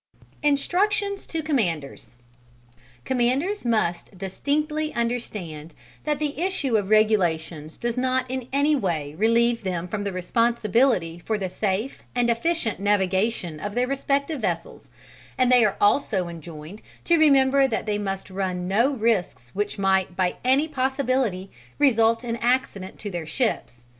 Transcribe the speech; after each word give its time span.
Instructions 0.41 1.27
to 1.27 1.43
commanders 1.43 2.15
Commanders 3.05 3.63
must 3.63 4.17
distinctly 4.17 4.91
understand 4.95 5.75
that 6.05 6.17
the 6.17 6.39
issue 6.41 6.75
of 6.75 6.89
regulations 6.89 7.77
does 7.77 7.99
not 7.99 8.25
in 8.27 8.47
any 8.51 8.75
way 8.75 9.13
relieve 9.13 9.63
them 9.63 9.87
from 9.87 10.03
responsibility 10.05 11.19
for 11.19 11.37
the 11.37 11.51
safe 11.51 12.01
and 12.15 12.31
efficient 12.31 12.79
navigation 12.79 13.59
of 13.59 13.75
their 13.75 13.85
respective 13.85 14.41
vessels, 14.41 14.89
and 15.37 15.51
they 15.51 15.63
are 15.63 15.77
also 15.79 16.27
enjoined 16.27 16.81
to 17.03 17.17
remember 17.19 17.67
that 17.67 17.85
they 17.85 17.99
must 17.99 18.31
run 18.31 18.67
no 18.67 18.89
risks 18.91 19.49
which 19.53 19.77
might 19.77 20.15
by 20.15 20.35
any 20.43 20.67
possibility 20.67 21.51
result 21.77 22.23
in 22.23 22.37
accident 22.37 22.97
to 22.97 23.11
their 23.11 23.27
ships. 23.27 23.85